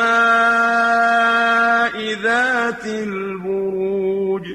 ذات 2.21 2.85
البروج 2.85 4.47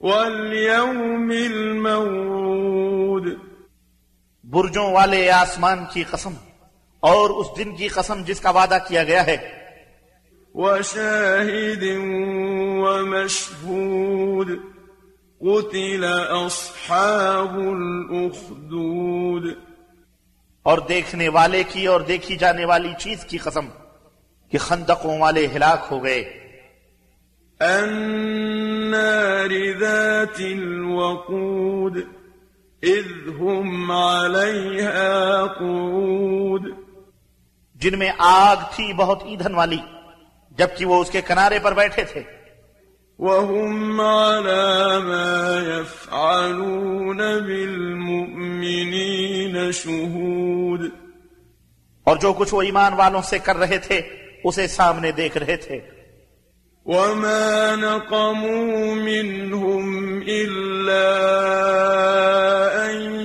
واليوم 0.00 1.30
الموعود۔ 1.30 3.26
برجوں 4.44 4.92
والے 4.92 5.30
آسمان 5.30 5.84
کی 5.92 6.02
قسم 6.02 6.34
اور 7.00 7.30
اس 7.30 7.46
دن 7.58 7.76
کی 7.76 7.88
قسم 7.88 8.22
جس 8.22 8.40
کا 8.40 8.50
وعدہ 8.50 8.78
کیا 8.88 9.04
گیا 9.04 9.26
ہے۔ 9.26 9.65
وشاهد 10.58 11.98
ومشهود 12.78 14.48
قتل 15.40 16.06
أصحاب 16.46 17.58
الأخدود. 17.58 19.44
اور 20.62 20.78
دیکھنے 20.78 21.28
والے 21.28 21.62
کی 21.62 21.86
اور 21.86 22.00
دیکھی 22.00 22.36
جانے 22.36 22.64
والی 22.64 22.92
چیز 22.98 23.24
کی 23.24 23.38
قسم 23.38 23.66
کہ 24.50 24.58
خندقوں 24.58 25.18
والے 25.18 25.46
ہلاک 25.46 25.86
ہو 25.90 26.04
گئے۔ 26.04 26.48
النار 27.60 29.80
ذات 29.80 30.40
الوقود 30.40 31.96
إذ 32.84 33.40
هم 33.40 33.90
عليها 33.90 35.44
قعود. 35.58 36.62
جن 37.74 37.98
میں 37.98 38.12
آگ 38.18 38.56
تھی 38.74 38.92
بہت 38.92 39.22
ایندھن 39.24 39.54
والی۔ 39.54 39.78
جبکہ 40.58 40.86
وہ 40.86 41.00
اس 41.00 41.10
کے 41.10 41.20
کنارے 41.20 41.58
پر 41.58 41.74
بیٹھے 41.74 42.04
تھے۔ 42.04 42.22
وهم 43.18 44.00
على 44.00 45.04
ما 45.04 45.60
يفعلون 45.66 47.16
بالمؤمنين 47.16 49.72
شهود۔ 49.72 50.80
اور 52.04 52.16
جو 52.16 52.32
کچھ 52.32 52.54
وہ 52.54 52.62
ایمان 52.62 52.94
والوں 52.94 53.22
سے 53.22 53.38
کر 53.38 53.56
رہے 53.56 53.78
تھے 53.78 54.00
اسے 54.44 54.66
سامنے 54.66 55.12
دیکھ 55.12 55.38
رہے 55.38 55.56
تھے۔ 55.56 55.80
وما 56.84 57.76
نقموا 57.76 58.94
منهم 58.94 60.20
إلا 60.20 61.16
أن 62.86 63.20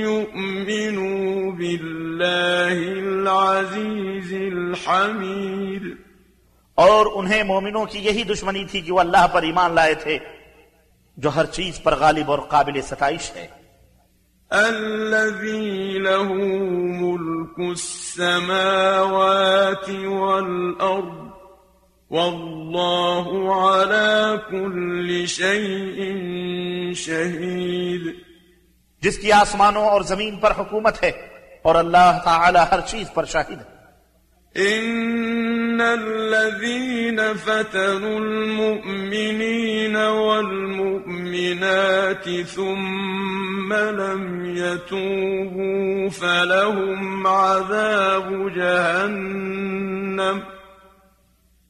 يؤمنوا 0.00 1.56
بالله 1.56 3.02
العزيز 3.02 4.32
الحميد۔ 4.32 5.57
اور 6.78 7.06
انہیں 7.14 7.42
مومنوں 7.42 7.84
کی 7.84 7.98
یہی 7.98 8.24
دشمنی 8.24 8.64
تھی 8.64 8.80
کہ 8.80 8.92
وہ 8.92 9.00
اللہ 9.00 9.26
پر 9.32 9.42
ایمان 9.42 9.72
لائے 9.72 9.94
تھے 9.94 10.18
جو 11.16 11.30
ہر 11.36 11.46
چیز 11.46 11.82
پر 11.82 11.94
غالب 11.94 12.30
اور 12.30 12.38
قابل 12.38 12.82
ستائش 12.82 13.36
ہے۔ 13.36 13.46
الذي 14.50 15.98
له 15.98 16.34
ملك 17.00 17.58
السماوات 17.58 20.06
والأرض 20.06 21.28
والله 22.10 23.70
على 23.70 24.36
كل 24.50 25.26
شيء 25.26 26.14
شهيد۔ 26.94 28.02
جس 29.02 29.18
کی 29.18 29.32
آسمانوں 29.32 29.84
اور 29.84 30.00
زمین 30.00 30.36
پر 30.36 30.52
حکومت 30.58 31.02
ہے 31.02 31.10
اور 31.62 31.74
اللہ 31.74 32.18
تعالی 32.24 32.60
ہر 32.70 32.80
چیز 32.86 33.06
پر 33.14 33.24
شاہد 33.24 33.50
ہے۔ 33.50 33.78
إن 35.78 35.84
الذين 35.84 37.34
فتنوا 37.34 38.18
المؤمنين 38.20 39.96
والمؤمنات 39.96 41.26
ثم 42.46 43.74
لم 43.74 44.46
يتوبوا 44.56 46.08
فلهم 46.08 47.26
عذاب 47.26 48.52
جهنم 48.54 50.42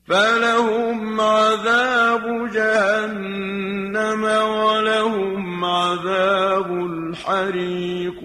فلهم 0.09 1.21
عذاب 1.21 2.25
جهنم 2.53 4.25
ولهم 4.49 5.65
عذاب 5.65 6.71
الحريق 6.71 8.19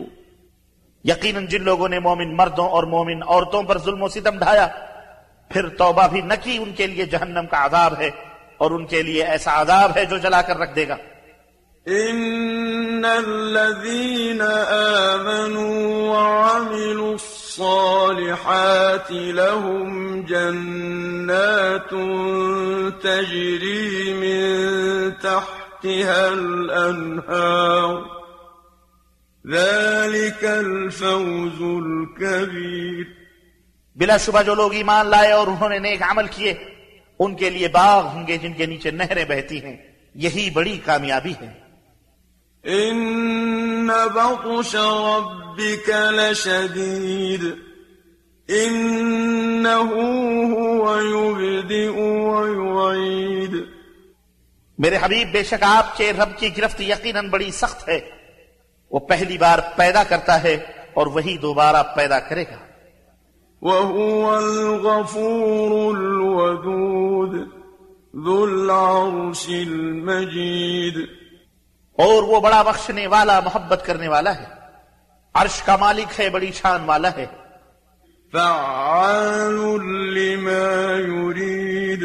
يقينا 1.06 1.40
جن 1.40 1.64
لوگوں 1.64 1.88
نے 1.90 2.00
مومن 2.00 2.36
مردوں 2.36 2.68
اور 2.70 2.84
مومن 2.84 3.24
عورتوں 3.24 3.64
پر 3.64 3.78
ظلم 3.78 4.02
و 4.04 4.08
ستم 4.08 4.38
ڈھایا۔ 4.40 4.68
پھر 5.54 5.70
توبہ 5.70 6.08
بھی 6.08 6.22
نہ 6.22 6.34
کی، 6.44 6.58
ان 6.58 6.72
کے 6.74 6.88
لیے 6.88 7.06
جہنم 7.06 7.46
کا 7.52 7.66
عذاب 7.66 7.94
ہے 8.00 8.10
اور 8.58 8.72
ان 8.72 8.86
کے 8.86 9.02
لیے 9.04 9.24
ایسا 9.24 9.62
عذاب 9.62 9.98
ہے 9.98 10.06
جو 10.06 10.18
جلا 10.18 10.42
کر 10.42 10.58
رکھ 10.58 10.76
دے 10.76 10.88
گا۔ 10.88 10.96
إن 11.88 13.06
الذين 13.06 14.42
آمنوا 15.12 15.80
وعملوا 16.12 17.14
الصالحات 17.14 19.12
لهم 19.12 20.22
جنات 20.22 21.92
تجري 23.04 24.14
من 24.14 24.44
تحتها 25.20 26.24
الأنهار 26.34 27.92
ذلك 29.48 30.44
الفوز 30.44 31.60
الكبير 31.62 33.23
بلا 33.96 34.18
شبہ 34.18 34.42
جو 34.42 34.56
لوگ 34.56 34.74
ایمان 34.74 35.08
لائے 35.08 35.32
اور 35.32 35.48
انہوں 35.48 35.70
نے 35.70 35.80
نیک 35.80 36.02
عمل 36.02 36.28
کیے 36.28 36.54
ان 37.20 37.36
کے 37.36 37.50
لیے 37.50 37.68
باغ 37.68 38.06
ہوں 38.06 38.28
گے 38.28 38.38
جن 38.38 38.54
کے 38.54 38.66
نیچے 38.66 38.92
نہریں 38.92 39.26
بہتی 39.26 39.66
ہیں۔ 39.66 39.78
یہی 40.16 40.50
بڑی 40.50 40.80
کامیابی 40.86 41.34
ہے۔ 41.42 41.64
إن 42.68 43.88
بطش 43.88 44.76
ربك 44.76 45.90
لشديد۔ 45.90 47.44
إنه 48.50 49.90
هو 50.60 51.00
يبدئ 51.02 51.88
ويعيد۔ 51.88 53.56
میرے 54.78 54.98
حبیب 55.02 55.32
بے 55.32 55.44
شک 55.44 55.64
آپ 55.64 55.98
کے 55.98 56.14
رب 56.14 56.38
کی 56.38 56.58
گرفت 56.58 56.82
یقیناً 56.82 57.30
بڑی 57.30 57.52
سخت 57.52 57.90
ہے۔ 57.90 58.00
وہ 58.92 59.00
پہلی 59.00 59.38
بار 59.38 59.60
پیدا 59.76 60.04
کرتا 60.04 60.44
ہے 60.44 60.58
اور 60.94 61.08
وہی 61.08 61.38
دوبارہ 61.38 61.84
پیدا 61.96 62.20
کرے 62.20 62.44
گا۔ 62.44 62.73
وهو 63.64 64.36
الغفور 64.36 65.96
الودود 65.96 67.36
ذو 68.26 68.44
العرش 68.44 69.50
المجيد. 69.50 70.98
اور 71.98 72.24
وہ 72.24 72.40
بڑا 72.40 72.62
بخشنے 72.62 73.08
والا 73.08 73.40
محبت 73.40 73.84
کرنے 73.86 74.08
والا 74.08 74.36
ہے۔ 74.36 74.46
عرش 75.34 75.62
کا 75.62 75.76
مالک 75.76 76.20
ہے 76.20 76.30
بڑی 76.30 76.52
شان 76.52 76.84
والا 76.86 77.10
ہے۔ 77.18 77.26
فعال 78.32 79.56
لما 80.14 80.92
يريد. 81.08 82.04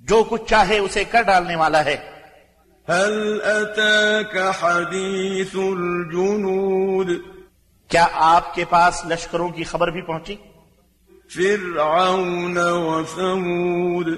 جو 0.00 0.24
کچھ 0.28 0.42
چاہے 0.46 0.78
اسے 0.78 1.04
کر 1.04 1.22
ڈالنے 1.22 1.56
والا 1.56 1.84
ہے۔ 1.84 1.96
هل 2.90 3.38
أتاك 3.44 4.36
حديث 4.60 5.54
الجنود؟ 5.54 7.10
کیا 7.88 8.06
آپ 8.12 8.54
کے 8.54 8.64
پاس 8.64 9.04
لشکروں 9.06 9.48
کی 9.48 9.64
خبر 9.64 9.88
بھی 9.88 10.02
پہنچی؟ 10.02 10.36
فرعون 11.34 12.56
وثمود 12.58 14.08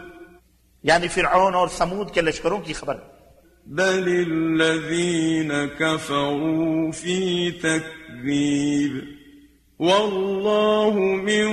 یعنی 0.83 1.09
فرعون 1.09 1.55
اور 1.55 1.69
سمود 1.69 2.11
کے 2.11 2.21
لشکروں 2.21 2.61
کی 2.61 2.73
خبر. 2.73 2.97
بل 3.67 4.07
الذين 4.31 5.67
كفروا 5.67 6.93
في 6.93 7.51
تكذيب 7.51 8.93
والله 9.81 10.95
من 11.23 11.47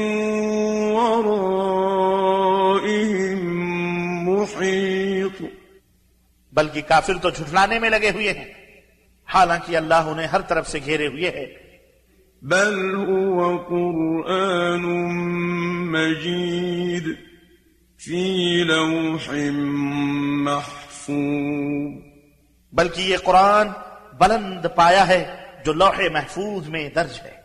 ورائهم 0.96 1.80
محيط 4.30 5.42
بلکہ 6.54 6.82
کافر 6.88 7.14
تو 7.22 7.30
جھٹلانے 7.30 7.80
میں 7.80 7.90
لگے 7.90 8.10
ہوئے 8.10 8.32
ہیں. 8.34 8.52
حالانکہ 9.34 9.78
اللہ 9.78 9.94
انہیں 9.94 10.28
ہر 10.28 10.42
طرف 10.42 10.70
سے 10.70 10.80
گھیرے 10.86 11.08
ہوئے 11.08 11.30
ہے 11.30 11.46
بل 12.42 12.78
هو 12.96 13.58
قرآن 13.58 14.53
لوح 19.30 19.50
محفوظ 20.44 22.04
بلکہ 22.74 23.02
یہ 23.02 23.18
قرآن 23.24 23.68
بلند 24.18 24.66
پایا 24.76 25.08
ہے 25.08 25.36
جو 25.66 25.74
لوح 25.74 26.02
محفوظ 26.14 26.68
میں 26.68 26.90
درج 26.90 27.20
ہے۔ 27.24 27.43